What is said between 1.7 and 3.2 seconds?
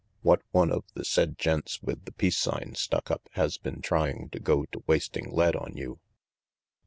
with the peace sign stuck